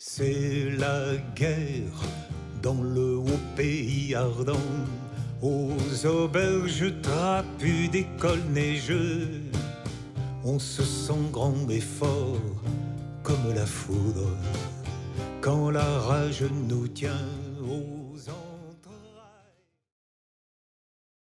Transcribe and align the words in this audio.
C'est 0.00 0.70
la 0.78 1.16
guerre 1.34 2.04
dans 2.62 2.80
le 2.82 3.16
haut 3.16 3.40
pays 3.56 4.14
ardent, 4.14 4.70
aux 5.42 6.06
auberges 6.06 6.92
trapues 7.02 7.88
d'écoles 7.88 8.46
neigeuses. 8.52 9.50
On 10.44 10.60
se 10.60 10.84
sent 10.84 11.30
grand 11.32 11.68
et 11.68 11.80
fort 11.80 12.38
comme 13.24 13.52
la 13.52 13.66
foudre 13.66 14.36
quand 15.40 15.70
la 15.70 15.98
rage 15.98 16.44
nous 16.68 16.86
tient 16.86 17.28
aux 17.68 18.30